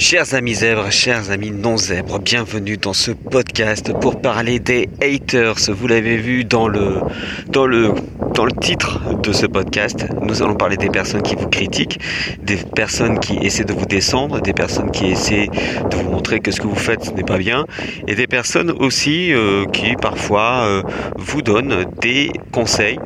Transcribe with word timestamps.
Chers 0.00 0.32
amis 0.34 0.54
zèbres, 0.54 0.92
chers 0.92 1.32
amis 1.32 1.50
non 1.50 1.76
zèbres, 1.76 2.20
bienvenue 2.20 2.76
dans 2.76 2.92
ce 2.92 3.10
podcast 3.10 3.92
pour 4.00 4.20
parler 4.20 4.60
des 4.60 4.88
haters. 5.02 5.56
Vous 5.70 5.88
l'avez 5.88 6.16
vu 6.16 6.44
dans 6.44 6.68
le, 6.68 7.00
dans 7.48 7.66
le, 7.66 7.90
dans 8.32 8.44
le 8.44 8.52
titre 8.52 9.00
de 9.20 9.32
ce 9.32 9.44
podcast. 9.44 10.06
Nous 10.22 10.40
allons 10.40 10.54
parler 10.54 10.76
des 10.76 10.88
personnes 10.88 11.22
qui 11.22 11.34
vous 11.34 11.48
critiquent, 11.48 11.98
des 12.40 12.58
personnes 12.58 13.18
qui 13.18 13.38
essaient 13.38 13.64
de 13.64 13.72
vous 13.72 13.86
descendre, 13.86 14.40
des 14.40 14.52
personnes 14.52 14.92
qui 14.92 15.06
essaient 15.06 15.48
de 15.90 15.96
vous 15.96 16.08
montrer 16.08 16.38
que 16.38 16.52
ce 16.52 16.60
que 16.60 16.68
vous 16.68 16.76
faites 16.76 17.12
n'est 17.16 17.24
pas 17.24 17.38
bien, 17.38 17.66
et 18.06 18.14
des 18.14 18.28
personnes 18.28 18.70
aussi 18.70 19.32
euh, 19.32 19.66
qui 19.66 19.96
parfois 19.96 20.62
euh, 20.62 20.82
vous 21.16 21.42
donnent 21.42 21.86
des 22.00 22.30
conseils. 22.52 23.00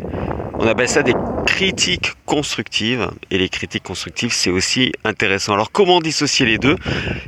On 0.58 0.66
appelle 0.66 0.90
ça 0.90 1.02
des 1.02 1.14
critiques 1.52 2.14
constructives. 2.24 3.10
Et 3.30 3.36
les 3.36 3.50
critiques 3.50 3.82
constructives, 3.82 4.32
c'est 4.32 4.50
aussi 4.50 4.92
intéressant. 5.04 5.52
Alors 5.52 5.70
comment 5.70 6.00
dissocier 6.00 6.46
les 6.46 6.56
deux? 6.56 6.76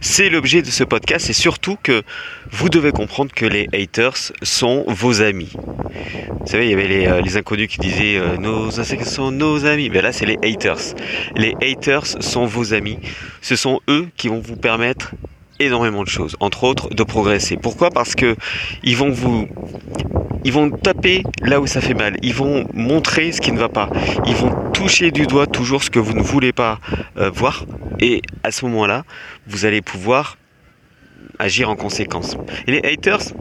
C'est 0.00 0.30
l'objet 0.30 0.62
de 0.62 0.70
ce 0.70 0.82
podcast. 0.82 1.28
Et 1.28 1.34
surtout 1.34 1.76
que 1.82 2.02
vous 2.50 2.70
devez 2.70 2.90
comprendre 2.90 3.32
que 3.34 3.44
les 3.44 3.68
haters 3.74 4.32
sont 4.42 4.84
vos 4.88 5.20
amis. 5.20 5.52
Vous 6.40 6.46
savez, 6.46 6.64
il 6.64 6.70
y 6.70 6.72
avait 6.72 6.88
les, 6.88 7.06
euh, 7.06 7.38
inconnus 7.38 7.68
qui 7.68 7.78
disaient 7.78 8.16
euh, 8.16 8.38
nos 8.38 8.80
insectes 8.80 9.04
sont 9.04 9.30
nos 9.30 9.66
amis. 9.66 9.90
Mais 9.90 10.00
là, 10.00 10.10
c'est 10.10 10.26
les 10.26 10.38
haters. 10.42 10.94
Les 11.36 11.54
haters 11.60 12.06
sont 12.06 12.46
vos 12.46 12.72
amis. 12.72 12.98
Ce 13.42 13.56
sont 13.56 13.80
eux 13.88 14.08
qui 14.16 14.28
vont 14.28 14.40
vous 14.40 14.56
permettre 14.56 15.12
énormément 15.60 16.02
de 16.02 16.08
choses, 16.08 16.34
entre 16.40 16.64
autres 16.64 16.88
de 16.88 17.02
progresser. 17.02 17.56
Pourquoi? 17.58 17.90
Parce 17.90 18.14
que 18.14 18.36
ils 18.82 18.96
vont 18.96 19.10
vous 19.10 19.48
ils 20.44 20.52
vont 20.52 20.70
taper 20.70 21.22
là 21.42 21.60
où 21.60 21.66
ça 21.66 21.80
fait 21.80 21.94
mal. 21.94 22.16
Ils 22.22 22.34
vont 22.34 22.66
montrer 22.74 23.32
ce 23.32 23.40
qui 23.40 23.52
ne 23.52 23.58
va 23.58 23.68
pas. 23.68 23.88
Ils 24.26 24.34
vont 24.34 24.70
toucher 24.72 25.10
du 25.10 25.26
doigt 25.26 25.46
toujours 25.46 25.82
ce 25.82 25.90
que 25.90 25.98
vous 25.98 26.14
ne 26.14 26.22
voulez 26.22 26.52
pas 26.52 26.78
euh, 27.16 27.30
voir. 27.30 27.64
Et 28.00 28.22
à 28.42 28.50
ce 28.50 28.64
moment-là, 28.66 29.04
vous 29.46 29.64
allez 29.64 29.80
pouvoir 29.80 30.36
agir 31.38 31.70
en 31.70 31.76
conséquence. 31.76 32.36
Et 32.66 32.72
les 32.72 32.92
haters 32.92 33.32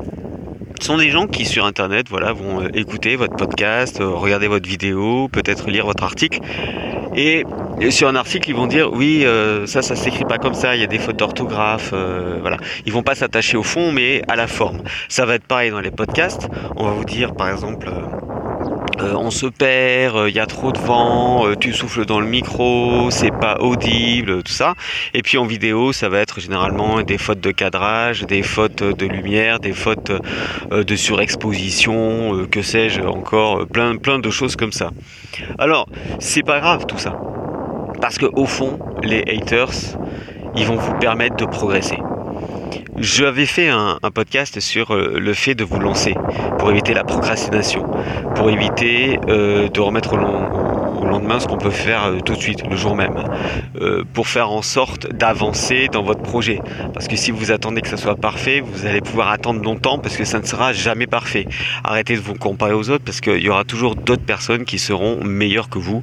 sont 0.81 0.97
des 0.97 1.09
gens 1.09 1.27
qui 1.27 1.45
sur 1.45 1.65
internet 1.65 2.07
voilà 2.09 2.33
vont 2.33 2.61
euh, 2.61 2.67
écouter 2.73 3.15
votre 3.15 3.35
podcast, 3.35 4.01
euh, 4.01 4.09
regarder 4.09 4.47
votre 4.47 4.67
vidéo, 4.67 5.29
peut-être 5.29 5.69
lire 5.69 5.85
votre 5.85 6.03
article 6.03 6.39
et, 7.15 7.43
sur 7.89 8.07
un 8.07 8.15
article, 8.15 8.49
ils 8.49 8.55
vont 8.55 8.67
dire 8.67 8.91
oui, 8.93 9.23
euh, 9.25 9.65
ça, 9.65 9.81
ça 9.81 9.95
s'écrit 9.95 10.25
pas 10.25 10.37
comme 10.37 10.53
ça. 10.53 10.75
Il 10.75 10.81
y 10.81 10.83
a 10.83 10.87
des 10.87 10.99
fautes 10.99 11.17
d'orthographe. 11.17 11.91
Euh, 11.93 12.37
voilà. 12.41 12.57
Ils 12.85 12.93
vont 12.93 13.03
pas 13.03 13.15
s'attacher 13.15 13.57
au 13.57 13.63
fond, 13.63 13.91
mais 13.91 14.21
à 14.27 14.35
la 14.35 14.47
forme. 14.47 14.81
Ça 15.09 15.25
va 15.25 15.35
être 15.35 15.45
pareil 15.45 15.71
dans 15.71 15.81
les 15.81 15.91
podcasts. 15.91 16.47
On 16.75 16.85
va 16.85 16.91
vous 16.91 17.05
dire, 17.05 17.35
par 17.35 17.49
exemple. 17.49 17.87
Euh, 17.89 18.32
on 19.15 19.31
se 19.31 19.45
perd, 19.45 20.27
il 20.27 20.35
y 20.35 20.39
a 20.39 20.45
trop 20.45 20.71
de 20.71 20.79
vent, 20.79 21.45
tu 21.59 21.73
souffles 21.73 22.05
dans 22.05 22.19
le 22.19 22.27
micro, 22.27 23.09
c'est 23.11 23.31
pas 23.31 23.57
audible, 23.59 24.43
tout 24.43 24.51
ça. 24.51 24.75
Et 25.13 25.21
puis 25.21 25.37
en 25.37 25.45
vidéo, 25.45 25.91
ça 25.93 26.09
va 26.09 26.19
être 26.19 26.39
généralement 26.39 27.01
des 27.01 27.17
fautes 27.17 27.41
de 27.41 27.51
cadrage, 27.51 28.21
des 28.25 28.43
fautes 28.43 28.83
de 28.83 29.05
lumière, 29.05 29.59
des 29.59 29.73
fautes 29.73 30.11
de 30.71 30.95
surexposition, 30.95 32.47
que 32.49 32.61
sais-je 32.61 33.01
encore, 33.01 33.67
plein, 33.67 33.97
plein 33.97 34.19
de 34.19 34.29
choses 34.29 34.55
comme 34.55 34.71
ça. 34.71 34.91
Alors, 35.57 35.87
c'est 36.19 36.43
pas 36.43 36.59
grave 36.59 36.85
tout 36.85 36.97
ça. 36.97 37.17
Parce 38.01 38.17
que 38.17 38.25
au 38.33 38.45
fond, 38.45 38.79
les 39.01 39.21
haters, 39.21 39.97
ils 40.55 40.65
vont 40.65 40.75
vous 40.75 40.93
permettre 40.99 41.35
de 41.37 41.45
progresser. 41.45 41.97
J'avais 42.97 43.47
fait 43.47 43.69
un, 43.69 43.97
podcast 44.13 44.59
sur 44.59 44.93
euh, 44.93 45.17
le 45.19 45.33
fait 45.33 45.55
de 45.55 45.63
vous 45.63 45.79
lancer 45.79 46.15
pour 46.59 46.69
éviter 46.69 46.93
la 46.93 47.03
procrastination, 47.03 47.89
pour 48.35 48.51
éviter 48.51 49.19
euh, 49.29 49.67
de 49.67 49.79
remettre 49.79 50.13
au, 50.13 50.17
long, 50.17 50.72
lendemain 51.13 51.39
ce 51.39 51.47
qu'on 51.47 51.57
peut 51.57 51.69
faire 51.69 52.05
euh, 52.05 52.19
tout 52.19 52.33
de 52.33 52.39
suite, 52.39 52.63
le 52.67 52.75
jour 52.75 52.95
même, 52.95 53.23
euh, 53.79 54.03
pour 54.13 54.27
faire 54.27 54.51
en 54.51 54.63
sorte 54.63 55.11
d'avancer 55.13 55.87
dans 55.91 56.01
votre 56.01 56.21
projet. 56.21 56.59
Parce 56.93 57.07
que 57.07 57.15
si 57.15 57.29
vous 57.29 57.51
attendez 57.51 57.81
que 57.81 57.87
ça 57.87 57.97
soit 57.97 58.15
parfait, 58.15 58.61
vous 58.61 58.85
allez 58.87 59.01
pouvoir 59.01 59.29
attendre 59.29 59.61
longtemps 59.61 59.99
parce 59.99 60.17
que 60.17 60.25
ça 60.25 60.39
ne 60.39 60.45
sera 60.45 60.73
jamais 60.73 61.05
parfait. 61.05 61.45
Arrêtez 61.83 62.15
de 62.15 62.21
vous 62.21 62.33
comparer 62.33 62.73
aux 62.73 62.89
autres 62.89 63.03
parce 63.03 63.21
qu'il 63.21 63.41
y 63.41 63.49
aura 63.49 63.63
toujours 63.63 63.95
d'autres 63.95 64.23
personnes 64.23 64.65
qui 64.65 64.79
seront 64.79 65.23
meilleures 65.23 65.69
que 65.69 65.77
vous, 65.77 66.01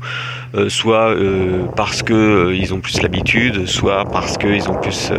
euh, 0.54 0.68
soit 0.68 1.14
parce 1.76 2.02
que 2.02 2.54
ils 2.54 2.72
ont 2.72 2.80
plus 2.80 3.02
l'habitude, 3.02 3.66
soit 3.66 4.04
parce 4.04 4.38
qu'ils 4.38 4.68
ont 4.70 4.78
plus, 4.80 5.12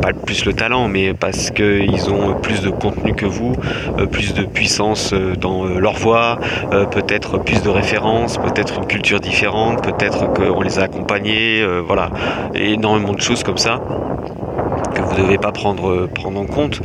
pas 0.00 0.12
plus 0.12 0.44
le 0.44 0.52
talent, 0.52 0.88
mais 0.88 1.14
parce 1.14 1.50
qu'ils 1.50 2.10
ont 2.10 2.34
plus 2.40 2.60
de 2.60 2.70
contenu 2.70 3.14
que 3.14 3.26
vous, 3.26 3.54
plus 4.10 4.34
de 4.34 4.44
puissance 4.44 5.14
dans 5.14 5.64
leur 5.64 5.94
voix, 5.94 6.38
peut-être 6.90 7.38
plus 7.38 7.62
de 7.62 7.68
références 7.68 8.31
peut-être 8.38 8.78
une 8.78 8.86
culture 8.86 9.20
différente, 9.20 9.82
peut-être 9.82 10.32
qu'on 10.32 10.60
les 10.60 10.78
a 10.78 10.82
accompagnés, 10.82 11.60
euh, 11.62 11.80
voilà, 11.80 12.10
énormément 12.54 13.12
de 13.12 13.20
choses 13.20 13.42
comme 13.42 13.58
ça 13.58 13.80
que 14.94 15.00
vous 15.00 15.14
ne 15.14 15.22
devez 15.22 15.38
pas 15.38 15.52
prendre, 15.52 15.88
euh, 15.88 16.10
prendre 16.12 16.38
en 16.38 16.46
compte. 16.46 16.80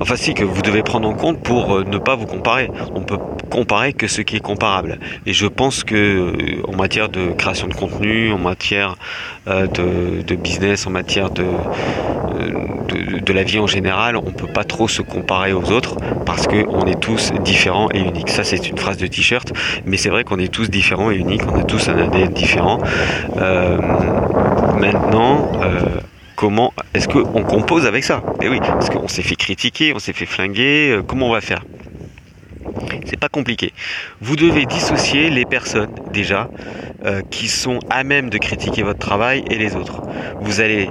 Enfin 0.00 0.16
si, 0.16 0.34
que 0.34 0.44
vous 0.44 0.62
devez 0.62 0.82
prendre 0.82 1.08
en 1.08 1.14
compte 1.14 1.40
pour 1.42 1.76
euh, 1.76 1.84
ne 1.84 1.98
pas 1.98 2.16
vous 2.16 2.26
comparer. 2.26 2.70
On 2.94 3.02
peut 3.02 3.18
comparer 3.50 3.92
que 3.92 4.08
ce 4.08 4.20
qui 4.20 4.36
est 4.36 4.40
comparable. 4.40 4.98
Et 5.26 5.32
je 5.32 5.46
pense 5.46 5.84
que 5.84 6.32
en 6.68 6.76
matière 6.76 7.08
de 7.08 7.32
création 7.32 7.68
de 7.68 7.74
contenu, 7.74 8.32
en 8.32 8.38
matière 8.38 8.96
de, 9.46 10.34
business, 10.34 10.86
en 10.86 10.90
matière 10.90 11.30
de, 11.30 11.44
la 13.32 13.42
vie 13.42 13.58
en 13.58 13.66
général, 13.66 14.16
on 14.16 14.26
ne 14.26 14.30
peut 14.30 14.46
pas 14.46 14.64
trop 14.64 14.88
se 14.88 15.02
comparer 15.02 15.52
aux 15.52 15.70
autres 15.70 15.96
parce 16.24 16.46
qu'on 16.46 16.86
est 16.86 17.00
tous 17.00 17.32
différents 17.44 17.88
et 17.92 18.00
uniques. 18.00 18.30
Ça 18.30 18.44
c'est 18.44 18.68
une 18.68 18.78
phrase 18.78 18.96
de 18.96 19.06
t-shirt, 19.06 19.52
mais 19.84 19.96
c'est 19.96 20.10
vrai 20.10 20.24
qu'on 20.24 20.38
est 20.38 20.52
tous 20.52 20.70
différents 20.70 21.10
et 21.10 21.16
uniques, 21.16 21.42
on 21.46 21.58
a 21.58 21.64
tous 21.64 21.88
un 21.88 21.98
ADN 21.98 22.32
différent. 22.32 22.78
maintenant, 24.78 25.50
comment 26.36 26.72
est-ce 26.94 27.08
qu'on 27.08 27.42
compose 27.42 27.86
avec 27.86 28.04
ça? 28.04 28.22
Eh 28.42 28.48
oui, 28.48 28.60
parce 28.60 28.90
qu'on 28.90 29.08
s'est 29.08 29.22
fait 29.22 29.34
critiquer, 29.34 29.92
on 29.94 29.98
s'est 29.98 30.12
fait 30.12 30.26
flinguer, 30.26 30.90
euh, 30.90 31.02
comment 31.02 31.28
on 31.28 31.32
va 31.32 31.40
faire? 31.40 31.64
C'est 33.06 33.18
pas 33.18 33.28
compliqué. 33.28 33.72
Vous 34.20 34.36
devez 34.36 34.66
dissocier 34.66 35.30
les 35.30 35.44
personnes 35.44 35.94
déjà 36.12 36.50
euh, 37.04 37.22
qui 37.30 37.48
sont 37.48 37.78
à 37.88 38.04
même 38.04 38.28
de 38.28 38.38
critiquer 38.38 38.82
votre 38.82 38.98
travail 38.98 39.44
et 39.50 39.56
les 39.56 39.74
autres. 39.74 40.02
Vous 40.40 40.60
allez 40.60 40.90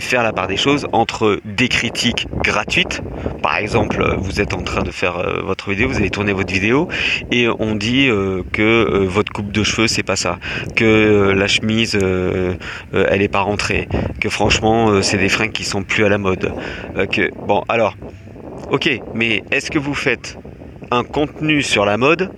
faire 0.00 0.22
la 0.22 0.32
part 0.32 0.48
des 0.48 0.56
choses 0.56 0.86
entre 0.92 1.40
des 1.44 1.68
critiques 1.68 2.26
gratuites. 2.42 3.02
Par 3.42 3.56
exemple, 3.56 4.16
vous 4.18 4.40
êtes 4.40 4.54
en 4.54 4.62
train 4.62 4.82
de 4.82 4.90
faire 4.90 5.18
euh, 5.18 5.40
votre 5.42 5.70
vidéo, 5.70 5.88
vous 5.88 5.98
avez 5.98 6.10
tourné 6.10 6.32
votre 6.32 6.52
vidéo 6.52 6.88
et 7.30 7.48
on 7.48 7.74
dit 7.74 8.08
euh, 8.08 8.42
que 8.52 8.62
euh, 8.62 9.06
votre 9.06 9.32
coupe 9.32 9.52
de 9.52 9.62
cheveux 9.62 9.88
c'est 9.88 10.02
pas 10.02 10.16
ça, 10.16 10.38
que 10.76 11.32
la 11.34 11.46
chemise 11.46 11.94
elle 11.94 13.22
est 13.22 13.28
pas 13.28 13.40
rentrée, 13.40 13.88
que 14.20 14.28
franchement 14.28 15.02
c'est 15.02 15.18
des 15.18 15.28
fringues 15.28 15.52
qui 15.52 15.64
sont 15.64 15.82
plus 15.82 16.04
à 16.04 16.08
la 16.08 16.18
mode. 16.18 16.52
que 17.10 17.30
bon 17.46 17.64
alors, 17.68 17.96
ok, 18.70 19.00
mais 19.14 19.42
est-ce 19.50 19.70
que 19.70 19.78
vous 19.78 19.94
faites 19.94 20.38
un 20.90 21.04
contenu 21.04 21.62
sur 21.62 21.84
la 21.84 21.96
mode 21.96 22.30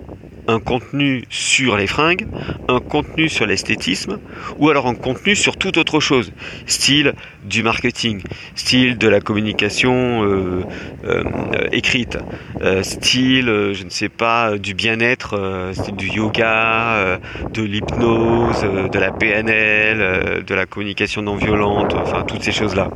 un 0.47 0.59
contenu 0.59 1.23
sur 1.29 1.77
les 1.77 1.87
fringues, 1.87 2.27
un 2.67 2.79
contenu 2.79 3.29
sur 3.29 3.45
l'esthétisme, 3.45 4.19
ou 4.57 4.69
alors 4.69 4.87
un 4.87 4.95
contenu 4.95 5.35
sur 5.35 5.57
toute 5.57 5.77
autre 5.77 5.99
chose, 5.99 6.31
style 6.65 7.13
du 7.43 7.63
marketing, 7.63 8.21
style 8.55 8.97
de 8.97 9.07
la 9.07 9.19
communication 9.21 10.23
euh, 10.23 10.63
euh, 11.05 11.23
écrite, 11.71 12.17
euh, 12.61 12.83
style, 12.83 13.71
je 13.73 13.83
ne 13.83 13.89
sais 13.89 14.09
pas, 14.09 14.57
du 14.57 14.73
bien-être, 14.73 15.71
style 15.73 15.95
du 15.95 16.07
yoga, 16.07 17.19
de 17.53 17.63
l'hypnose, 17.63 18.65
de 18.91 18.99
la 18.99 19.11
PNL, 19.11 20.43
de 20.43 20.55
la 20.55 20.65
communication 20.65 21.21
non 21.21 21.35
violente, 21.35 21.93
enfin 21.95 22.23
toutes 22.23 22.43
ces 22.43 22.51
choses-là. 22.51 22.89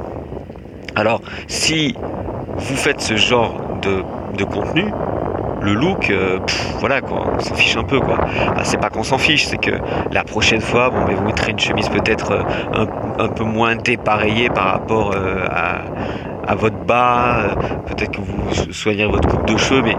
Alors, 0.96 1.22
si 1.48 1.96
vous 2.58 2.76
faites 2.76 3.02
ce 3.02 3.16
genre 3.16 3.80
de, 3.82 4.02
de 4.36 4.44
contenu, 4.44 4.86
le 5.62 5.74
look, 5.74 6.10
euh, 6.10 6.40
voilà 6.80 7.02
quoi, 7.02 7.34
on 7.36 7.40
s'en 7.40 7.56
fiche 7.56 7.78
un 7.78 7.84
peu 7.84 8.00
quoi. 8.00 8.18
C'est 8.64 8.80
pas 8.80 8.90
qu'on 8.90 9.04
s'en 9.04 9.18
fiche, 9.18 9.48
c'est 9.48 9.58
que 9.58 9.72
la 10.12 10.24
prochaine 10.24 10.62
fois, 10.62 10.90
vous 10.90 11.24
mettrez 11.24 11.52
une 11.52 11.60
chemise 11.60 11.90
peut-être 11.90 12.32
euh, 12.32 12.86
un, 13.20 13.28
peu 13.30 13.44
moins 13.44 13.76
dépareillée 13.76 14.50
par 14.50 14.66
rapport 14.66 15.14
euh, 15.16 15.46
à, 15.50 16.56
votre 16.56 16.78
bas, 16.78 17.56
peut-être 17.88 18.12
que 18.12 18.22
vous 18.22 18.72
soignerez 18.72 19.12
votre 19.12 19.28
coupe 19.28 19.46
de 19.48 19.58
cheveux, 19.58 19.82
mais 19.82 19.98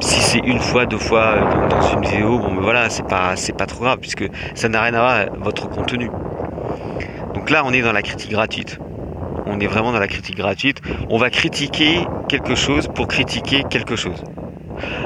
si 0.00 0.20
c'est 0.20 0.38
une 0.38 0.58
fois, 0.58 0.84
deux 0.84 0.98
fois 0.98 1.36
dans, 1.70 1.80
une 1.94 2.04
vidéo, 2.04 2.38
bon, 2.38 2.50
mais 2.52 2.60
voilà, 2.60 2.90
c'est 2.90 3.06
pas, 3.06 3.36
c'est 3.36 3.56
pas 3.56 3.64
trop 3.64 3.84
grave 3.84 3.98
puisque 3.98 4.28
ça 4.54 4.68
n'a 4.68 4.82
rien 4.82 4.92
à 4.94 4.98
voir 4.98 5.16
votre 5.40 5.68
contenu. 5.70 6.10
Donc 7.34 7.48
là, 7.48 7.62
on 7.64 7.72
est 7.72 7.80
dans 7.80 7.92
la 7.92 8.02
critique 8.02 8.30
gratuite 8.30 8.78
on 9.48 9.60
est 9.60 9.66
vraiment 9.66 9.92
dans 9.92 9.98
la 9.98 10.08
critique 10.08 10.36
gratuite. 10.36 10.80
On 11.08 11.18
va 11.18 11.30
critiquer 11.30 12.06
quelque 12.28 12.54
chose 12.54 12.88
pour 12.94 13.08
critiquer 13.08 13.64
quelque 13.68 13.96
chose. 13.96 14.22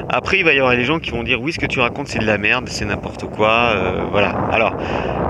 Après, 0.09 0.39
il 0.39 0.45
va 0.45 0.53
y 0.53 0.59
avoir 0.59 0.73
les 0.75 0.83
gens 0.83 0.99
qui 0.99 1.11
vont 1.11 1.23
dire 1.23 1.41
oui, 1.41 1.53
ce 1.53 1.59
que 1.59 1.65
tu 1.65 1.79
racontes, 1.79 2.07
c'est 2.07 2.19
de 2.19 2.25
la 2.25 2.37
merde, 2.37 2.67
c'est 2.69 2.85
n'importe 2.85 3.25
quoi. 3.25 3.49
Euh, 3.49 4.03
voilà. 4.11 4.29
Alors, 4.51 4.73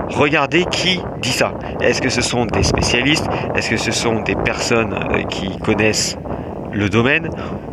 regardez 0.09 0.65
qui 0.65 0.99
dit 1.21 1.31
ça. 1.31 1.53
Est-ce 1.81 2.01
que 2.01 2.09
ce 2.09 2.21
sont 2.21 2.45
des 2.45 2.63
spécialistes? 2.63 3.27
Est-ce 3.55 3.69
que 3.69 3.77
ce 3.77 3.91
sont 3.91 4.21
des 4.21 4.35
personnes 4.35 4.93
euh, 4.93 5.23
qui 5.23 5.57
connaissent 5.59 6.17
le 6.71 6.89
domaine? 6.89 7.29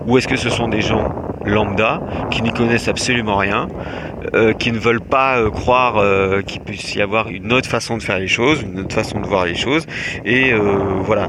Ou 0.06 0.19
est-ce 0.19 0.28
que 0.28 0.37
ce 0.37 0.50
sont 0.50 0.69
des 0.69 0.81
gens 0.81 1.14
lambda 1.44 2.00
qui 2.31 2.43
n'y 2.43 2.52
connaissent 2.52 2.88
absolument 2.88 3.37
rien, 3.37 3.69
euh, 4.34 4.52
qui 4.52 4.72
ne 4.72 4.78
veulent 4.78 5.00
pas 5.00 5.38
croire 5.50 6.02
qu'il 6.44 6.61
puisse 6.61 6.94
y 6.94 7.00
avoir 7.00 7.28
une 7.28 7.52
autre 7.52 7.69
façon 7.69 7.96
de 7.96 8.02
faire 8.02 8.19
les 8.19 8.28
choses, 8.28 8.62
une 8.62 8.81
autre 8.81 8.94
façon 8.94 9.20
de 9.20 9.26
voir 9.26 9.46
les 9.46 9.55
choses? 9.55 9.87
Et 10.25 10.52
voilà. 10.52 11.28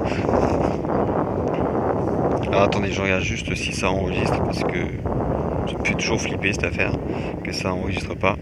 Alors 2.51 2.63
attendez, 2.63 2.91
je 2.91 3.01
regarde 3.01 3.23
juste 3.23 3.55
si 3.55 3.71
ça 3.71 3.89
enregistre 3.89 4.43
parce 4.43 4.59
que 4.59 4.79
je 5.67 5.73
me 5.75 5.95
toujours 5.95 6.21
flipper 6.21 6.53
cette 6.53 6.65
affaire 6.65 6.93
que 7.43 7.51
ça 7.51 7.73
enregistre 7.73 8.15
pas. 8.15 8.35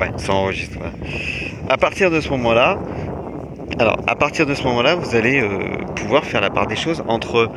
Ouais, 0.00 0.10
ça 0.16 0.32
enregistre. 0.32 0.78
À 1.68 1.76
partir 1.76 2.10
de 2.10 2.20
ce 2.20 2.28
moment-là, 2.30 2.78
alors 3.78 3.98
à 4.06 4.16
partir 4.16 4.46
de 4.46 4.54
ce 4.54 4.64
moment-là, 4.64 4.94
vous 4.94 5.14
allez 5.14 5.46
pouvoir 5.96 6.24
faire 6.24 6.40
la 6.40 6.50
part 6.50 6.66
des 6.66 6.76
choses 6.76 7.02
entre 7.08 7.50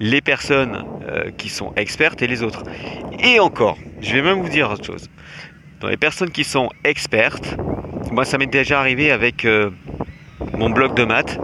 les 0.00 0.20
personnes 0.20 0.84
euh, 1.08 1.30
qui 1.36 1.48
sont 1.48 1.72
expertes 1.76 2.22
et 2.22 2.26
les 2.26 2.42
autres. 2.42 2.62
Et 3.20 3.40
encore, 3.40 3.78
je 4.00 4.12
vais 4.12 4.22
même 4.22 4.42
vous 4.42 4.48
dire 4.48 4.70
autre 4.70 4.84
chose. 4.84 5.08
Dans 5.80 5.88
les 5.88 5.96
personnes 5.96 6.30
qui 6.30 6.44
sont 6.44 6.68
expertes, 6.84 7.56
moi 8.10 8.24
ça 8.24 8.38
m'est 8.38 8.46
déjà 8.46 8.80
arrivé 8.80 9.10
avec 9.10 9.44
euh, 9.44 9.70
mon 10.54 10.70
blog 10.70 10.94
de 10.94 11.04
maths 11.04 11.38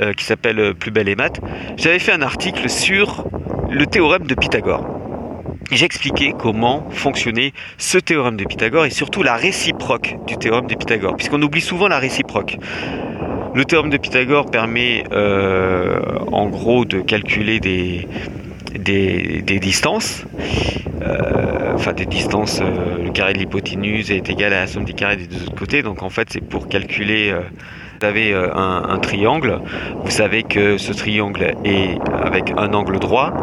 euh, 0.00 0.12
qui 0.12 0.24
s'appelle 0.24 0.74
Plus 0.74 0.90
belle 0.90 1.08
et 1.08 1.16
maths. 1.16 1.40
J'avais 1.76 1.98
fait 1.98 2.12
un 2.12 2.22
article 2.22 2.68
sur 2.68 3.24
le 3.70 3.86
théorème 3.86 4.26
de 4.26 4.34
Pythagore. 4.34 4.99
J'expliquais 5.72 6.34
comment 6.36 6.84
fonctionnait 6.90 7.52
ce 7.78 7.96
théorème 7.96 8.36
de 8.36 8.44
Pythagore 8.44 8.86
et 8.86 8.90
surtout 8.90 9.22
la 9.22 9.36
réciproque 9.36 10.16
du 10.26 10.36
théorème 10.36 10.66
de 10.66 10.74
Pythagore, 10.74 11.14
puisqu'on 11.16 11.40
oublie 11.42 11.60
souvent 11.60 11.86
la 11.86 12.00
réciproque. 12.00 12.58
Le 13.54 13.64
théorème 13.64 13.90
de 13.90 13.96
Pythagore 13.96 14.50
permet 14.50 15.04
euh, 15.12 16.00
en 16.32 16.48
gros 16.48 16.84
de 16.84 17.00
calculer 17.00 17.60
des, 17.60 18.08
distances. 19.60 20.24
Euh, 21.02 21.74
enfin 21.74 21.92
des 21.92 22.06
distances, 22.06 22.60
euh, 22.60 23.04
le 23.04 23.10
carré 23.12 23.32
de 23.32 23.38
l'hypoténuse 23.38 24.10
est 24.10 24.28
égal 24.28 24.52
à 24.52 24.60
la 24.60 24.66
somme 24.66 24.84
des 24.84 24.92
carrés 24.92 25.16
des 25.16 25.28
deux 25.28 25.44
autres 25.44 25.54
côtés. 25.54 25.82
Donc 25.82 26.02
en 26.02 26.10
fait 26.10 26.28
c'est 26.30 26.44
pour 26.44 26.68
calculer 26.68 27.32
vous 28.00 28.06
avez 28.06 28.34
un, 28.34 28.98
triangle, 28.98 29.60
vous 30.02 30.10
savez 30.10 30.42
que 30.42 30.78
ce 30.78 30.92
triangle 30.92 31.54
est 31.64 31.98
avec 32.24 32.50
un 32.56 32.72
angle 32.72 32.98
droit 32.98 33.34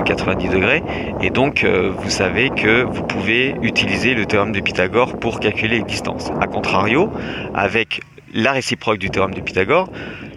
de 0.00 0.04
90 0.04 0.48
degrés 0.48 0.82
et 1.20 1.30
donc 1.30 1.64
vous 1.64 2.10
savez 2.10 2.50
que 2.50 2.82
vous 2.82 3.02
pouvez 3.02 3.54
utiliser 3.62 4.14
le 4.14 4.26
théorème 4.26 4.52
de 4.52 4.60
Pythagore 4.60 5.18
pour 5.18 5.40
calculer 5.40 5.78
les 5.78 5.84
distances. 5.84 6.30
A 6.40 6.46
contrario, 6.46 7.10
avec 7.54 8.00
la 8.32 8.52
réciproque 8.52 8.98
du 8.98 9.10
théorème 9.10 9.34
de 9.34 9.40
Pythagore, 9.40 9.90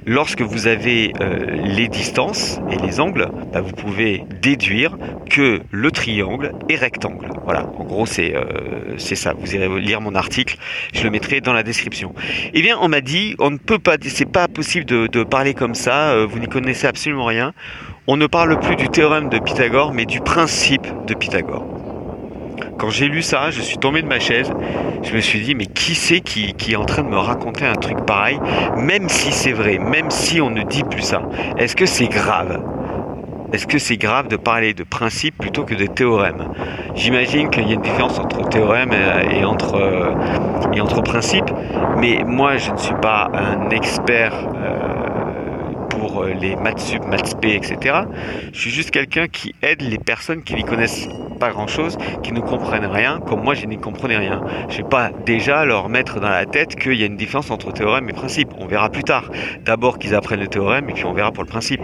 lorsque 0.06 0.42
vous 0.42 0.68
avez 0.68 1.14
euh, 1.22 1.46
les 1.64 1.88
distances 1.88 2.60
et 2.72 2.78
les 2.78 3.00
angles, 3.00 3.30
bah, 3.52 3.62
vous 3.62 3.72
pouvez 3.72 4.24
déduire 4.42 4.98
que 5.30 5.62
le 5.72 5.92
triangle 5.92 6.54
est 6.70 6.76
rectangle. 6.76 7.30
Voilà, 7.44 7.68
en 7.78 7.84
gros 7.84 8.06
c'est 8.06 8.36
euh, 8.36 8.98
c'est 8.98 9.16
ça. 9.16 9.34
Vous 9.38 9.56
irez 9.56 9.68
lire 9.80 10.02
mon 10.02 10.16
article, 10.16 10.58
je 10.94 11.04
le 11.04 11.10
mettrai 11.10 11.42
dans 11.42 11.54
la 11.54 11.64
description. 11.64 12.14
Eh 12.54 12.62
bien, 12.62 12.78
on 12.82 12.88
m'a 12.88 13.02
dit, 13.02 13.36
on 13.40 13.52
ne 13.52 13.58
peut 13.58 13.80
pas, 13.80 13.98
c'est 14.02 14.30
pas 14.30 14.48
possible 14.48 14.86
de, 14.86 15.24
parler 15.24 15.54
comme 15.54 15.76
ça. 15.76 16.12
Euh, 16.12 16.26
vous 16.26 16.40
n'y 16.40 16.48
connaissez 16.48 16.88
absolument 16.88 17.26
rien. 17.26 17.54
On 18.06 18.18
ne 18.18 18.28
parle 18.28 18.60
plus 18.60 18.76
du 18.76 18.90
théorème 18.90 19.30
de 19.30 19.40
Pythagore, 19.40 19.94
mais 19.94 20.04
du 20.04 20.20
principe 20.20 20.86
de 21.08 21.14
Pythagore. 21.14 21.66
Quand 22.78 22.90
j'ai 22.90 23.08
lu 23.08 23.22
ça, 23.22 23.50
je 23.50 23.62
suis 23.62 23.78
tombé 23.78 24.02
de 24.02 24.08
ma 24.08 24.20
chaise. 24.20 24.52
Je 25.04 25.16
me 25.16 25.22
suis 25.22 25.40
dit, 25.40 25.56
mais 25.56 25.68
qui 25.68 25.96
c'est 25.96 26.20
qui, 26.20 26.54
est 26.70 26.76
en 26.76 26.84
train 26.84 27.04
de 27.04 27.08
me 27.08 27.18
raconter 27.18 27.66
un 27.66 27.76
truc 27.76 28.06
pareil, 28.06 28.42
même 28.76 29.08
si 29.08 29.32
c'est 29.32 29.54
vrai, 29.54 29.78
même 29.78 30.12
si 30.12 30.42
on 30.42 30.50
ne 30.50 30.64
dit 30.64 30.84
plus 30.84 31.02
ça? 31.02 31.22
Est-ce 31.58 31.78
que 31.78 31.86
c'est 31.86 32.08
grave? 32.08 32.62
Est-ce 33.54 33.68
que 33.68 33.78
c'est 33.78 33.98
grave 33.98 34.28
de 34.28 34.36
parler 34.36 34.74
de 34.74 34.84
principe 34.84 35.38
plutôt 35.38 35.64
que 35.64 35.76
de 35.76 35.86
théorème? 35.86 36.50
J'imagine 36.96 37.50
qu'il 37.52 37.66
y 37.70 37.72
a 37.72 37.76
une 37.76 37.82
différence 37.82 38.20
entre 38.20 38.50
théorème 38.50 38.92
et 39.32 39.46
entre, 39.46 39.76
euh, 39.76 40.12
et 40.74 41.02
principe, 41.04 41.46
mais 42.00 42.24
moi 42.26 42.58
je 42.58 42.72
ne 42.72 42.78
suis 42.78 42.96
pas 42.96 43.30
un 43.34 43.70
expert 43.70 44.34
euh, 44.56 44.93
euh, 46.22 46.34
les 46.34 46.56
maths 46.56 46.80
sup, 46.80 47.04
maths 47.06 47.28
spé, 47.28 47.56
etc. 47.56 48.02
Je 48.52 48.60
suis 48.60 48.70
juste 48.70 48.92
quelqu'un 48.92 49.28
qui 49.28 49.56
aide 49.62 49.82
les 49.82 49.98
personnes 49.98 50.44
qui 50.44 50.56
n'y 50.56 50.64
connaissent 50.64 51.08
pas 51.40 51.50
grand 51.50 51.68
chose, 51.68 51.98
qui 52.22 52.32
ne 52.32 52.40
comprennent 52.40 52.86
rien, 52.86 53.20
comme 53.20 53.44
moi 53.44 53.54
je 53.54 53.66
n'y 53.66 53.78
comprenais 53.78 54.18
rien. 54.18 54.42
Je 54.70 54.78
vais 54.78 54.90
pas 54.90 55.12
déjà 55.26 55.66
leur 55.66 55.90
mettre 55.90 56.20
dans 56.20 56.30
la 56.30 56.46
tête 56.46 56.76
qu'il 56.76 56.94
y 56.94 57.04
a 57.04 57.06
une 57.06 57.18
différence 57.18 57.52
entre 57.52 57.72
théorème 57.72 58.10
et 58.10 58.14
principe. 58.14 58.50
On 58.60 58.68
verra 58.68 58.90
plus 58.90 59.04
tard. 59.04 59.30
D'abord 59.66 60.00
qu'ils 60.00 60.16
apprennent 60.16 60.42
le 60.42 60.48
théorème 60.48 60.90
et 60.90 60.94
puis 60.94 61.06
on 61.06 61.14
verra 61.14 61.32
pour 61.32 61.44
le 61.44 61.50
principe. 61.50 61.82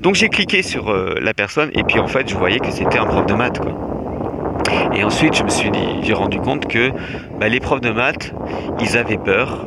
Donc 0.00 0.14
j'ai 0.14 0.28
cliqué 0.28 0.62
sur 0.62 0.90
euh, 0.90 1.14
la 1.20 1.34
personne 1.34 1.70
et 1.74 1.82
puis 1.82 1.98
en 1.98 2.06
fait 2.06 2.28
je 2.28 2.36
voyais 2.36 2.58
que 2.58 2.70
c'était 2.70 2.98
un 2.98 3.06
prof 3.06 3.26
de 3.26 3.34
maths. 3.34 3.60
Et 4.94 5.04
ensuite 5.04 5.34
je 5.34 5.44
me 5.44 5.48
suis 5.48 5.70
dit, 5.70 5.86
j'ai 6.02 6.14
rendu 6.14 6.38
compte 6.40 6.66
que 6.66 6.90
bah, 7.38 7.48
les 7.48 7.60
profs 7.60 7.80
de 7.80 7.90
maths, 7.90 8.32
ils 8.80 8.96
avaient 8.96 9.18
peur 9.18 9.66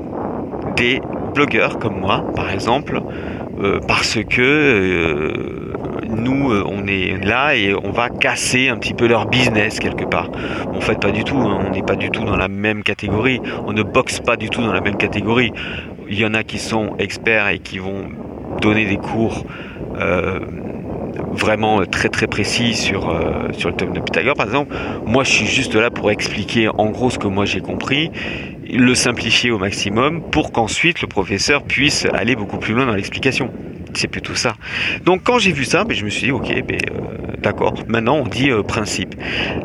des 0.75 1.01
blogueurs 1.33 1.79
comme 1.79 1.99
moi, 1.99 2.25
par 2.35 2.51
exemple, 2.51 3.01
euh, 3.61 3.79
parce 3.85 4.17
que 4.23 4.41
euh, 4.41 5.73
nous, 6.07 6.51
euh, 6.51 6.63
on 6.65 6.87
est 6.87 7.17
là 7.25 7.55
et 7.55 7.73
on 7.73 7.91
va 7.91 8.09
casser 8.09 8.69
un 8.69 8.77
petit 8.77 8.93
peu 8.93 9.05
leur 9.05 9.25
business 9.25 9.79
quelque 9.79 10.05
part. 10.05 10.29
En 10.73 10.79
fait, 10.79 10.99
pas 10.99 11.11
du 11.11 11.25
tout. 11.25 11.37
Hein. 11.37 11.65
on 11.67 11.71
n'est 11.71 11.83
pas 11.83 11.97
du 11.97 12.09
tout 12.09 12.23
dans 12.23 12.37
la 12.37 12.47
même 12.47 12.83
catégorie. 12.83 13.41
On 13.65 13.73
ne 13.73 13.83
boxe 13.83 14.21
pas 14.21 14.37
du 14.37 14.49
tout 14.49 14.61
dans 14.61 14.71
la 14.71 14.79
même 14.81 14.95
catégorie. 14.95 15.51
Il 16.07 16.17
y 16.17 16.25
en 16.25 16.33
a 16.33 16.43
qui 16.43 16.57
sont 16.57 16.95
experts 16.99 17.49
et 17.49 17.59
qui 17.59 17.79
vont 17.79 18.05
donner 18.61 18.85
des 18.85 18.97
cours 18.97 19.45
vraiment 21.33 21.85
très 21.85 22.09
très 22.09 22.27
précis 22.27 22.73
sur, 22.73 23.13
sur 23.51 23.69
le 23.69 23.75
thème 23.75 23.93
de 23.93 23.99
Pythagore 23.99 24.35
par 24.35 24.45
exemple. 24.45 24.73
Moi 25.05 25.23
je 25.23 25.31
suis 25.31 25.45
juste 25.45 25.75
là 25.75 25.91
pour 25.91 26.09
expliquer 26.09 26.69
en 26.69 26.89
gros 26.89 27.09
ce 27.09 27.19
que 27.19 27.27
moi 27.27 27.45
j'ai 27.45 27.59
compris 27.59 28.09
le 28.71 28.95
simplifier 28.95 29.51
au 29.51 29.57
maximum 29.57 30.21
pour 30.29 30.51
qu'ensuite 30.51 31.01
le 31.01 31.07
professeur 31.07 31.63
puisse 31.63 32.05
aller 32.13 32.35
beaucoup 32.35 32.57
plus 32.57 32.73
loin 32.73 32.85
dans 32.85 32.95
l'explication. 32.95 33.51
C'est 33.93 34.07
plutôt 34.07 34.35
ça. 34.35 34.53
Donc 35.03 35.21
quand 35.23 35.39
j'ai 35.39 35.51
vu 35.51 35.65
ça, 35.65 35.83
ben, 35.83 35.95
je 35.95 36.05
me 36.05 36.09
suis 36.09 36.27
dit 36.27 36.31
ok, 36.31 36.47
ben, 36.67 36.77
euh, 36.91 37.35
d'accord. 37.39 37.73
Maintenant 37.87 38.17
on 38.17 38.27
dit 38.27 38.51
euh, 38.51 38.61
principe. 38.61 39.15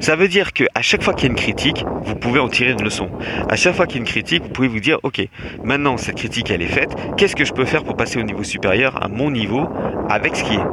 Ça 0.00 0.16
veut 0.16 0.28
dire 0.28 0.52
que 0.52 0.64
à 0.74 0.80
chaque 0.82 1.02
fois 1.02 1.12
qu'il 1.12 1.24
y 1.24 1.28
a 1.28 1.30
une 1.30 1.38
critique, 1.38 1.84
vous 2.04 2.14
pouvez 2.14 2.40
en 2.40 2.48
tirer 2.48 2.72
une 2.72 2.82
leçon. 2.82 3.10
À 3.48 3.56
chaque 3.56 3.74
fois 3.74 3.86
qu'il 3.86 3.96
y 3.96 3.98
a 3.98 4.02
une 4.02 4.08
critique, 4.08 4.42
vous 4.42 4.48
pouvez 4.48 4.68
vous 4.68 4.80
dire 4.80 4.98
ok, 5.02 5.20
maintenant 5.62 5.96
cette 5.96 6.16
critique 6.16 6.50
elle 6.50 6.62
est 6.62 6.66
faite. 6.66 6.94
Qu'est-ce 7.16 7.36
que 7.36 7.44
je 7.44 7.52
peux 7.52 7.66
faire 7.66 7.84
pour 7.84 7.96
passer 7.96 8.18
au 8.18 8.22
niveau 8.22 8.42
supérieur 8.42 9.02
à 9.02 9.08
mon 9.08 9.30
niveau 9.30 9.68
avec 10.08 10.36
ce 10.36 10.44
qui 10.44 10.54
est? 10.54 10.66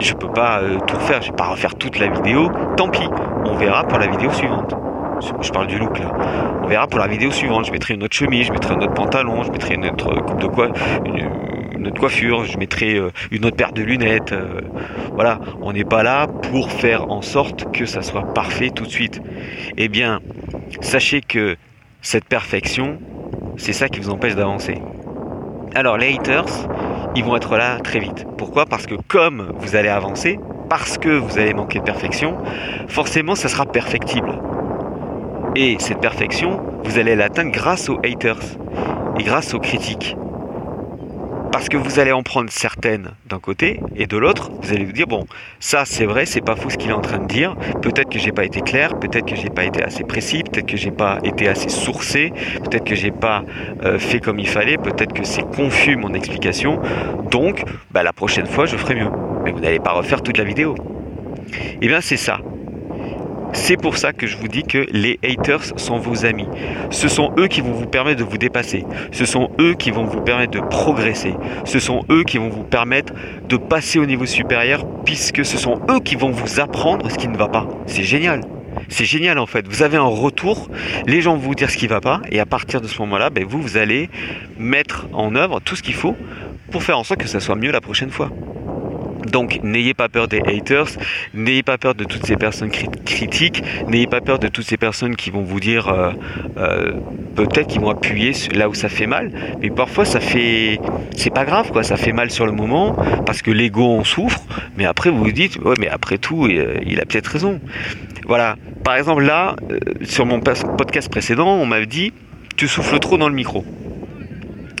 Je 0.00 0.12
peux 0.14 0.32
pas 0.32 0.60
euh, 0.60 0.78
tout 0.86 0.98
faire, 0.98 1.22
je 1.22 1.30
vais 1.30 1.36
pas 1.36 1.46
refaire 1.46 1.76
toute 1.76 1.98
la 2.00 2.08
vidéo. 2.08 2.50
Tant 2.76 2.88
pis, 2.88 3.08
on 3.44 3.56
verra 3.56 3.84
pour 3.84 3.98
la 3.98 4.08
vidéo 4.08 4.32
suivante 4.32 4.74
je 5.40 5.50
parle 5.50 5.66
du 5.66 5.78
look 5.78 5.98
là. 5.98 6.12
On 6.62 6.66
verra 6.66 6.86
pour 6.86 6.98
la 6.98 7.06
vidéo 7.06 7.30
suivante. 7.30 7.66
Je 7.66 7.72
mettrai 7.72 7.94
une 7.94 8.02
autre 8.02 8.16
chemise, 8.16 8.46
je 8.46 8.52
mettrai 8.52 8.74
un 8.74 8.78
autre 8.78 8.94
pantalon, 8.94 9.42
je 9.42 9.50
mettrai 9.50 9.74
une 9.74 9.86
autre 9.86 10.14
coupe 10.22 10.40
de 10.40 10.46
coiffure, 11.98 12.44
je 12.44 12.58
mettrai 12.58 12.96
euh, 12.96 13.10
une 13.30 13.44
autre 13.44 13.56
paire 13.56 13.72
de 13.72 13.82
lunettes. 13.82 14.32
Euh, 14.32 14.60
voilà, 15.12 15.38
on 15.62 15.72
n'est 15.72 15.84
pas 15.84 16.02
là 16.02 16.26
pour 16.26 16.70
faire 16.70 17.10
en 17.10 17.22
sorte 17.22 17.72
que 17.72 17.86
ça 17.86 18.02
soit 18.02 18.34
parfait 18.34 18.70
tout 18.70 18.84
de 18.84 18.90
suite. 18.90 19.20
Eh 19.76 19.88
bien, 19.88 20.20
sachez 20.80 21.20
que 21.20 21.56
cette 22.02 22.24
perfection, 22.24 22.98
c'est 23.56 23.72
ça 23.72 23.88
qui 23.88 24.00
vous 24.00 24.10
empêche 24.10 24.34
d'avancer. 24.34 24.80
Alors 25.74 25.96
les 25.96 26.14
haters, 26.14 26.68
ils 27.16 27.24
vont 27.24 27.36
être 27.36 27.56
là 27.56 27.78
très 27.80 27.98
vite. 27.98 28.26
Pourquoi? 28.36 28.66
Parce 28.66 28.86
que 28.86 28.94
comme 29.08 29.52
vous 29.56 29.76
allez 29.76 29.88
avancer, 29.88 30.38
parce 30.68 30.98
que 30.98 31.08
vous 31.08 31.38
allez 31.38 31.54
manquer 31.54 31.78
de 31.78 31.84
perfection, 31.84 32.36
forcément 32.88 33.34
ça 33.34 33.48
sera 33.48 33.66
perfectible. 33.66 34.32
Et 35.56 35.76
cette 35.78 36.00
perfection, 36.00 36.60
vous 36.82 36.98
allez 36.98 37.14
l'atteindre 37.14 37.52
grâce 37.52 37.88
aux 37.88 37.98
haters 38.04 38.40
et 39.18 39.22
grâce 39.22 39.54
aux 39.54 39.60
critiques. 39.60 40.16
Parce 41.52 41.68
que 41.68 41.76
vous 41.76 42.00
allez 42.00 42.10
en 42.10 42.24
prendre 42.24 42.50
certaines 42.50 43.10
d'un 43.28 43.38
côté 43.38 43.78
et 43.94 44.08
de 44.08 44.16
l'autre, 44.16 44.50
vous 44.60 44.72
allez 44.72 44.84
vous 44.84 44.90
dire 44.90 45.06
bon, 45.06 45.26
ça 45.60 45.84
c'est 45.84 46.06
vrai, 46.06 46.26
c'est 46.26 46.40
pas 46.40 46.56
faux 46.56 46.70
ce 46.70 46.76
qu'il 46.76 46.90
est 46.90 46.94
en 46.94 47.00
train 47.00 47.18
de 47.18 47.28
dire. 47.28 47.54
Peut-être 47.82 48.10
que 48.10 48.18
j'ai 48.18 48.32
pas 48.32 48.44
été 48.44 48.62
clair, 48.62 48.98
peut-être 48.98 49.26
que 49.26 49.36
j'ai 49.36 49.48
pas 49.48 49.64
été 49.64 49.80
assez 49.80 50.02
précis, 50.02 50.42
peut-être 50.42 50.66
que 50.66 50.76
j'ai 50.76 50.90
pas 50.90 51.20
été 51.22 51.46
assez 51.46 51.68
sourcé, 51.68 52.32
peut-être 52.64 52.82
que 52.82 52.96
j'ai 52.96 53.12
pas 53.12 53.44
euh, 53.84 54.00
fait 54.00 54.18
comme 54.18 54.40
il 54.40 54.48
fallait, 54.48 54.76
peut-être 54.76 55.12
que 55.12 55.22
c'est 55.22 55.48
confus 55.54 55.94
mon 55.94 56.14
explication. 56.14 56.80
Donc, 57.30 57.62
bah, 57.92 58.02
la 58.02 58.12
prochaine 58.12 58.46
fois, 58.46 58.66
je 58.66 58.76
ferai 58.76 58.96
mieux. 58.96 59.10
Mais 59.44 59.52
vous 59.52 59.60
n'allez 59.60 59.78
pas 59.78 59.92
refaire 59.92 60.20
toute 60.20 60.38
la 60.38 60.44
vidéo. 60.44 60.74
Et 61.52 61.78
eh 61.82 61.86
bien 61.86 62.00
c'est 62.00 62.16
ça. 62.16 62.40
C'est 63.54 63.76
pour 63.76 63.96
ça 63.96 64.12
que 64.12 64.26
je 64.26 64.36
vous 64.36 64.48
dis 64.48 64.64
que 64.64 64.86
les 64.90 65.18
haters 65.24 65.78
sont 65.78 65.96
vos 65.96 66.26
amis. 66.26 66.46
Ce 66.90 67.08
sont 67.08 67.32
eux 67.38 67.46
qui 67.46 67.60
vont 67.60 67.72
vous 67.72 67.86
permettre 67.86 68.18
de 68.18 68.24
vous 68.24 68.36
dépasser. 68.36 68.84
Ce 69.12 69.24
sont 69.24 69.48
eux 69.60 69.74
qui 69.74 69.90
vont 69.90 70.04
vous 70.04 70.20
permettre 70.20 70.50
de 70.50 70.60
progresser. 70.60 71.34
Ce 71.64 71.78
sont 71.78 72.04
eux 72.10 72.24
qui 72.24 72.36
vont 72.36 72.50
vous 72.50 72.64
permettre 72.64 73.14
de 73.48 73.56
passer 73.56 73.98
au 73.98 74.06
niveau 74.06 74.26
supérieur 74.26 74.84
puisque 75.04 75.44
ce 75.44 75.56
sont 75.56 75.80
eux 75.88 76.00
qui 76.00 76.16
vont 76.16 76.30
vous 76.30 76.60
apprendre 76.60 77.10
ce 77.10 77.16
qui 77.16 77.28
ne 77.28 77.36
va 77.36 77.48
pas. 77.48 77.66
C'est 77.86 78.02
génial. 78.02 78.42
C'est 78.88 79.04
génial 79.04 79.38
en 79.38 79.46
fait. 79.46 79.66
Vous 79.66 79.82
avez 79.82 79.96
un 79.96 80.02
retour, 80.02 80.68
les 81.06 81.20
gens 81.20 81.36
vont 81.36 81.48
vous 81.48 81.54
dire 81.54 81.70
ce 81.70 81.76
qui 81.76 81.84
ne 81.84 81.90
va 81.90 82.00
pas, 82.00 82.20
et 82.30 82.40
à 82.40 82.46
partir 82.46 82.80
de 82.80 82.88
ce 82.88 82.98
moment-là, 82.98 83.30
ben, 83.30 83.44
vous, 83.44 83.62
vous 83.62 83.76
allez 83.76 84.10
mettre 84.58 85.06
en 85.12 85.34
œuvre 85.36 85.60
tout 85.60 85.76
ce 85.76 85.82
qu'il 85.82 85.94
faut 85.94 86.16
pour 86.70 86.82
faire 86.82 86.98
en 86.98 87.04
sorte 87.04 87.20
que 87.20 87.28
ça 87.28 87.40
soit 87.40 87.54
mieux 87.54 87.70
la 87.70 87.80
prochaine 87.80 88.10
fois. 88.10 88.30
Donc 89.30 89.60
n'ayez 89.62 89.94
pas 89.94 90.08
peur 90.08 90.28
des 90.28 90.40
haters, 90.40 90.88
n'ayez 91.32 91.62
pas 91.62 91.78
peur 91.78 91.94
de 91.94 92.04
toutes 92.04 92.26
ces 92.26 92.36
personnes 92.36 92.70
critiques, 92.70 93.62
n'ayez 93.88 94.06
pas 94.06 94.20
peur 94.20 94.38
de 94.38 94.48
toutes 94.48 94.64
ces 94.64 94.76
personnes 94.76 95.16
qui 95.16 95.30
vont 95.30 95.42
vous 95.42 95.60
dire 95.60 95.88
euh, 95.88 96.12
euh, 96.56 96.92
peut-être 97.34 97.68
qu'ils 97.68 97.80
vont 97.80 97.90
appuyer 97.90 98.32
là 98.54 98.68
où 98.68 98.74
ça 98.74 98.88
fait 98.88 99.06
mal, 99.06 99.32
mais 99.60 99.70
parfois 99.70 100.04
ça 100.04 100.20
fait 100.20 100.80
c'est 101.16 101.32
pas 101.32 101.44
grave 101.44 101.70
quoi, 101.72 101.82
ça 101.82 101.96
fait 101.96 102.12
mal 102.12 102.30
sur 102.30 102.46
le 102.46 102.52
moment 102.52 102.96
parce 103.26 103.42
que 103.42 103.50
l'ego 103.50 103.84
en 103.98 104.04
souffre, 104.04 104.42
mais 104.76 104.84
après 104.84 105.10
vous 105.10 105.24
vous 105.24 105.32
dites 105.32 105.56
ouais 105.58 105.74
mais 105.78 105.88
après 105.88 106.18
tout 106.18 106.46
euh, 106.46 106.78
il 106.86 107.00
a 107.00 107.04
peut-être 107.04 107.28
raison. 107.28 107.60
Voilà, 108.26 108.56
par 108.84 108.96
exemple 108.96 109.22
là 109.22 109.56
sur 110.02 110.26
mon 110.26 110.40
podcast 110.40 111.10
précédent 111.10 111.48
on 111.48 111.66
m'a 111.66 111.84
dit 111.84 112.12
tu 112.56 112.68
souffles 112.68 112.98
trop 112.98 113.18
dans 113.18 113.28
le 113.28 113.34
micro. 113.34 113.64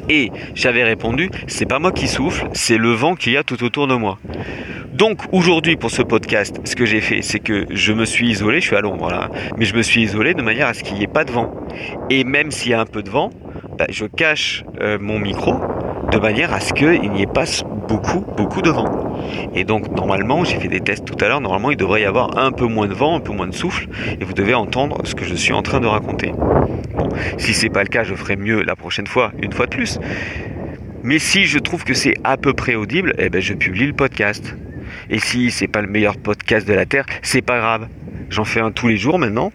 Et 0.08 0.30
j'avais 0.54 0.84
répondu, 0.84 1.30
c'est 1.46 1.66
pas 1.66 1.78
moi 1.78 1.92
qui 1.92 2.08
souffle, 2.08 2.48
c'est 2.52 2.78
le 2.78 2.90
vent 2.90 3.14
qu'il 3.14 3.32
y 3.32 3.36
a 3.36 3.42
tout 3.42 3.62
autour 3.64 3.86
de 3.86 3.94
moi. 3.94 4.18
Donc 4.92 5.22
aujourd'hui 5.32 5.76
pour 5.76 5.90
ce 5.90 6.02
podcast, 6.02 6.60
ce 6.64 6.76
que 6.76 6.86
j'ai 6.86 7.00
fait, 7.00 7.22
c'est 7.22 7.40
que 7.40 7.66
je 7.70 7.92
me 7.92 8.04
suis 8.04 8.28
isolé, 8.28 8.60
je 8.60 8.66
suis 8.66 8.76
à 8.76 8.80
l'ombre 8.80 9.10
là, 9.10 9.28
mais 9.56 9.64
je 9.64 9.74
me 9.74 9.82
suis 9.82 10.02
isolé 10.02 10.34
de 10.34 10.42
manière 10.42 10.68
à 10.68 10.74
ce 10.74 10.84
qu'il 10.84 10.96
n'y 10.96 11.02
ait 11.02 11.08
pas 11.08 11.24
de 11.24 11.32
vent. 11.32 11.52
Et 12.10 12.22
même 12.22 12.50
s'il 12.50 12.70
y 12.70 12.74
a 12.74 12.80
un 12.80 12.86
peu 12.86 13.02
de 13.02 13.10
vent, 13.10 13.30
bah, 13.78 13.86
je 13.88 14.04
cache 14.04 14.64
euh, 14.80 14.98
mon 15.00 15.18
micro 15.18 15.54
de 16.12 16.18
manière 16.18 16.52
à 16.52 16.60
ce 16.60 16.72
qu'il 16.72 17.10
n'y 17.10 17.22
ait 17.22 17.26
pas 17.26 17.44
beaucoup, 17.88 18.24
beaucoup 18.36 18.62
de 18.62 18.70
vent. 18.70 18.93
Et 19.54 19.64
donc 19.64 19.94
normalement, 19.94 20.44
j'ai 20.44 20.58
fait 20.58 20.68
des 20.68 20.80
tests 20.80 21.04
tout 21.04 21.16
à 21.24 21.28
l'heure, 21.28 21.40
normalement 21.40 21.70
il 21.70 21.76
devrait 21.76 22.02
y 22.02 22.04
avoir 22.04 22.38
un 22.38 22.52
peu 22.52 22.66
moins 22.66 22.86
de 22.86 22.94
vent, 22.94 23.16
un 23.16 23.20
peu 23.20 23.32
moins 23.32 23.46
de 23.46 23.54
souffle, 23.54 23.88
et 24.20 24.24
vous 24.24 24.32
devez 24.32 24.54
entendre 24.54 25.00
ce 25.04 25.14
que 25.14 25.24
je 25.24 25.34
suis 25.34 25.52
en 25.52 25.62
train 25.62 25.80
de 25.80 25.86
raconter. 25.86 26.32
Bon, 26.96 27.08
si 27.38 27.54
c'est 27.54 27.70
pas 27.70 27.82
le 27.82 27.88
cas, 27.88 28.04
je 28.04 28.14
ferai 28.14 28.36
mieux 28.36 28.62
la 28.62 28.76
prochaine 28.76 29.06
fois, 29.06 29.32
une 29.42 29.52
fois 29.52 29.66
de 29.66 29.70
plus. 29.70 29.98
Mais 31.02 31.18
si 31.18 31.44
je 31.44 31.58
trouve 31.58 31.84
que 31.84 31.92
c'est 31.94 32.14
à 32.24 32.36
peu 32.36 32.54
près 32.54 32.76
audible, 32.76 33.14
eh 33.18 33.28
ben 33.28 33.42
je 33.42 33.52
publie 33.54 33.86
le 33.86 33.92
podcast. 33.92 34.56
Et 35.10 35.18
si 35.18 35.50
c'est 35.50 35.68
pas 35.68 35.82
le 35.82 35.88
meilleur 35.88 36.16
podcast 36.16 36.66
de 36.66 36.72
la 36.72 36.86
Terre, 36.86 37.04
c'est 37.22 37.42
pas 37.42 37.58
grave. 37.58 37.88
J'en 38.30 38.44
fais 38.44 38.60
un 38.60 38.70
tous 38.70 38.88
les 38.88 38.96
jours 38.96 39.18
maintenant. 39.18 39.52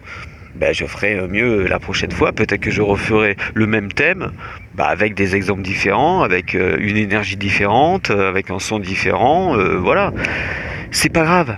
Ben, 0.60 0.74
je 0.74 0.86
ferai 0.86 1.28
mieux 1.28 1.68
la 1.68 1.80
prochaine 1.80 2.12
fois. 2.12 2.34
Peut-être 2.34 2.60
que 2.60 2.72
je 2.72 2.82
referai 2.82 3.38
le 3.54 3.66
même 3.66 3.92
thème, 3.92 4.34
bah, 4.76 4.88
avec 4.88 5.14
des 5.14 5.36
exemples 5.36 5.62
différents, 5.62 6.22
avec 6.22 6.54
euh, 6.56 6.78
une 6.80 6.98
énergie 6.98 7.38
différente, 7.38 8.12
euh, 8.12 8.28
avec 8.28 8.50
un 8.52 8.60
son 8.60 8.80
différent. 8.80 9.58
Euh, 9.58 9.78
voilà. 9.78 10.14
C'est 10.92 11.10
pas 11.10 11.24
grave. 11.24 11.58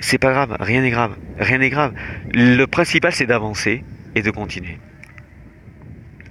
C'est 0.00 0.18
pas 0.18 0.32
grave. 0.32 0.56
Rien 0.58 0.82
n'est 0.82 0.90
grave. 0.90 1.16
Rien 1.38 1.58
n'est 1.58 1.70
grave. 1.70 1.92
Le 2.32 2.64
principal, 2.66 3.12
c'est 3.12 3.26
d'avancer 3.26 3.84
et 4.14 4.22
de 4.22 4.30
continuer. 4.30 4.78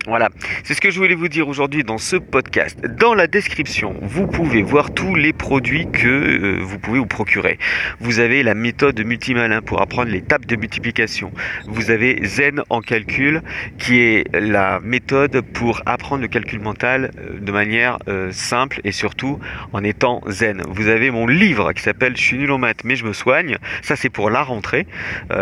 Voilà, 0.08 0.30
c'est 0.64 0.74
ce 0.74 0.80
que 0.80 0.92
je 0.92 0.98
voulais 0.98 1.14
vous 1.14 1.28
dire 1.28 1.50
aujourd'hui 1.50 1.84
dans 1.84 1.98
ce 1.98 2.16
podcast. 2.16 2.80
Dans 2.82 3.14
la 3.14 3.28
description, 3.28 3.96
vous 4.02 4.28
pouvez 4.28 4.62
voir 4.62 4.94
tous 4.94 5.14
les 5.14 5.34
produits 5.34 5.92
que 5.92 6.08
euh, 6.08 6.60
vous 6.62 6.80
pouvez 6.80 7.00
vous 7.00 7.06
procurer. 7.06 7.60
Vous 8.00 8.20
avez 8.20 8.42
la 8.42 8.54
méthode 8.54 8.98
multimalin 9.06 9.62
pour 9.62 9.82
apprendre 9.82 10.10
les 10.10 10.22
tables 10.22 10.46
de 10.46 10.56
multiplication. 10.56 11.34
Vous 11.68 11.92
avez 11.92 12.26
Zen 12.26 12.62
en 12.70 12.80
calcul 12.80 13.42
qui 13.78 14.00
est 14.00 14.34
la 14.34 14.80
méthode 14.80 15.42
pour 15.42 15.82
apprendre 15.86 16.22
le 16.22 16.30
calcul 16.30 16.62
mental 16.62 17.12
euh, 17.18 17.38
de 17.38 17.52
manière 17.52 17.98
euh, 18.08 18.32
simple 18.32 18.80
et 18.86 18.94
surtout 18.94 19.38
en 19.74 19.84
étant 19.84 20.22
zen. 20.28 20.64
Vous 20.70 20.88
avez 20.88 21.12
mon 21.12 21.28
livre 21.28 21.74
qui 21.74 21.84
s'appelle 21.84 22.16
Je 22.16 22.22
suis 22.22 22.38
nul 22.38 22.52
en 22.52 22.58
maths 22.58 22.86
mais 22.86 22.96
je 22.96 23.06
me 23.06 23.12
soigne. 23.12 23.58
Ça 23.82 23.98
c'est 23.98 24.10
pour 24.10 24.30
la 24.30 24.44
rentrée 24.44 24.88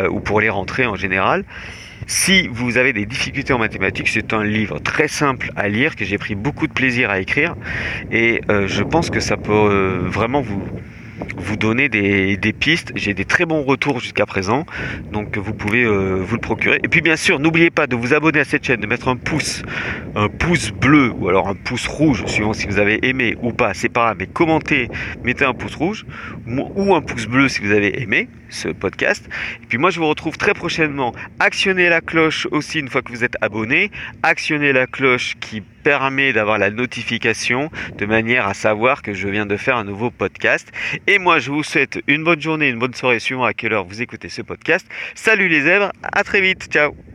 ou 0.10 0.20
pour 0.20 0.42
les 0.42 0.50
rentrées 0.50 0.86
en 0.86 0.96
général. 0.96 1.46
Si 2.10 2.48
vous 2.48 2.78
avez 2.78 2.94
des 2.94 3.06
difficultés 3.06 3.52
en 3.52 3.60
mathématiques, 3.60 4.08
c'est 4.08 4.32
un 4.32 4.46
livre 4.46 4.80
très 4.80 5.10
simple 5.10 5.52
à 5.58 5.68
lire 5.68 5.98
que 5.98 6.06
j'ai 6.06 6.18
pris 6.18 6.36
beaucoup 6.36 6.66
de 6.66 6.72
plaisir 6.72 7.10
à 7.10 7.20
écrire 7.20 7.56
et 8.14 8.40
euh, 8.50 8.66
je 8.66 8.82
pense 8.82 9.10
que 9.10 9.20
ça 9.20 9.36
peut 9.36 9.52
euh, 9.52 10.00
vraiment 10.06 10.42
vous 10.42 10.62
donner 11.58 11.90
des, 11.90 12.54
pistes. 12.54 12.94
J'ai 12.96 13.14
des 13.14 13.26
très 13.26 13.46
bons 13.46 13.64
retours 13.64 14.00
jusqu'à 14.00 14.26
présent, 14.26 14.66
donc 15.12 15.38
vous 15.38 15.54
pouvez 15.54 15.84
euh, 15.84 16.22
vous 16.22 16.36
le 16.36 16.42
procurer. 16.42 16.80
Et 16.84 16.88
puis 16.88 17.02
bien 17.02 17.18
sûr, 17.18 17.40
n'oubliez 17.40 17.72
pas 17.72 17.88
de 17.88 17.96
vous 17.96 18.14
abonner 18.14 18.40
à 18.40 18.46
cette 18.46 18.66
chaîne, 18.66 18.80
de 18.80 18.88
mettre 18.88 19.10
un 19.10 19.18
pouce, 19.18 19.64
un 20.16 20.30
pouce 20.30 20.72
bleu 20.72 21.12
ou 21.18 21.28
alors 21.28 21.50
un 21.50 21.56
pouce 21.56 21.88
rouge, 21.88 22.24
suivant 22.28 22.54
si 22.54 22.68
vous 22.68 22.80
avez 22.80 23.06
aimé 23.06 23.36
ou 23.42 23.52
pas, 23.52 23.74
c'est 23.74 23.90
pas 23.90 24.06
grave, 24.06 24.18
mais 24.20 24.28
commentez, 24.28 24.88
mettez 25.24 25.46
un 25.46 25.54
pouce 25.54 25.76
rouge 25.76 26.06
ou 26.48 26.96
un 26.96 27.02
pouce 27.02 27.28
bleu 27.28 27.50
si 27.50 27.62
vous 27.62 27.72
avez 27.72 28.02
aimé 28.02 28.30
ce 28.50 28.70
podcast. 28.70 29.27
Et 29.63 29.66
puis 29.68 29.77
moi, 29.77 29.89
je 29.89 30.00
vous 30.00 30.08
retrouve 30.08 30.38
très 30.38 30.54
prochainement. 30.54 31.13
Actionnez 31.39 31.89
la 31.89 32.01
cloche 32.01 32.48
aussi 32.51 32.80
une 32.80 32.89
fois 32.89 33.01
que 33.01 33.12
vous 33.12 33.24
êtes 33.24 33.36
abonné. 33.42 33.92
Actionnez 34.24 34.74
la 34.74 34.88
cloche 34.88 35.36
qui 35.39 35.62
permet 35.62 36.34
d'avoir 36.34 36.58
la 36.58 36.70
notification 36.70 37.72
de 37.98 38.06
manière 38.06 38.48
à 38.48 38.54
savoir 38.54 39.01
que 39.01 39.13
je 39.13 39.27
viens 39.27 39.46
de 39.46 39.56
faire 39.56 39.77
un 39.77 39.86
nouveau 39.86 40.12
podcast. 40.12 40.70
Et 41.08 41.18
moi, 41.18 41.39
je 41.39 41.51
vous 41.51 41.63
souhaite 41.63 42.01
une 42.08 42.24
bonne 42.24 42.42
journée, 42.42 42.70
une 42.70 42.80
bonne 42.80 42.94
soirée 42.94 43.20
suivant 43.20 43.46
à 43.46 43.54
quelle 43.54 43.74
heure 43.74 43.86
vous 43.86 44.01
écoutez 44.01 44.30
ce 44.30 44.42
podcast. 44.42 44.86
Salut 45.16 45.48
les 45.48 45.62
zèbres, 45.62 45.92
à 46.04 46.24
très 46.24 46.42
vite, 46.42 46.68
ciao 46.70 47.07